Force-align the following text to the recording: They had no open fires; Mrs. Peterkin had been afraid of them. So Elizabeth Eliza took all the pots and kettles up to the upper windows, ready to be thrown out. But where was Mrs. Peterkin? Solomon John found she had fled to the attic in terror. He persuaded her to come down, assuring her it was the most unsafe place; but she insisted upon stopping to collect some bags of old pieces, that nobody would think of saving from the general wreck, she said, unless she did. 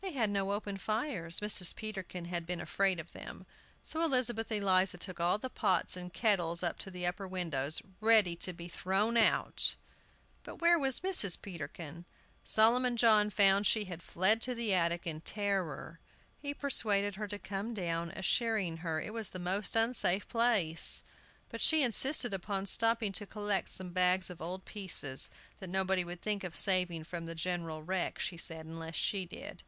They 0.00 0.12
had 0.22 0.30
no 0.30 0.52
open 0.52 0.78
fires; 0.78 1.40
Mrs. 1.40 1.74
Peterkin 1.74 2.26
had 2.26 2.46
been 2.46 2.60
afraid 2.60 3.00
of 3.00 3.12
them. 3.12 3.44
So 3.82 4.02
Elizabeth 4.04 4.50
Eliza 4.52 4.96
took 4.96 5.18
all 5.18 5.36
the 5.36 5.50
pots 5.50 5.94
and 5.96 6.12
kettles 6.12 6.62
up 6.62 6.78
to 6.78 6.92
the 6.92 7.04
upper 7.04 7.26
windows, 7.28 7.82
ready 8.00 8.36
to 8.36 8.52
be 8.52 8.66
thrown 8.68 9.16
out. 9.16 9.74
But 10.44 10.60
where 10.60 10.78
was 10.78 11.00
Mrs. 11.00 11.42
Peterkin? 11.42 12.04
Solomon 12.44 12.96
John 12.96 13.28
found 13.30 13.66
she 13.66 13.86
had 13.86 14.00
fled 14.00 14.40
to 14.42 14.54
the 14.54 14.72
attic 14.72 15.08
in 15.08 15.22
terror. 15.22 15.98
He 16.40 16.54
persuaded 16.54 17.16
her 17.16 17.26
to 17.26 17.38
come 17.38 17.74
down, 17.74 18.10
assuring 18.14 18.78
her 18.78 19.00
it 19.00 19.12
was 19.12 19.30
the 19.30 19.40
most 19.40 19.74
unsafe 19.74 20.26
place; 20.28 21.02
but 21.48 21.60
she 21.60 21.82
insisted 21.82 22.32
upon 22.32 22.66
stopping 22.66 23.10
to 23.10 23.26
collect 23.26 23.70
some 23.70 23.90
bags 23.90 24.30
of 24.30 24.40
old 24.40 24.64
pieces, 24.64 25.30
that 25.58 25.68
nobody 25.68 26.04
would 26.04 26.22
think 26.22 26.42
of 26.44 26.56
saving 26.56 27.02
from 27.02 27.26
the 27.26 27.34
general 27.34 27.82
wreck, 27.82 28.20
she 28.20 28.36
said, 28.36 28.64
unless 28.64 28.94
she 28.94 29.26
did. 29.26 29.64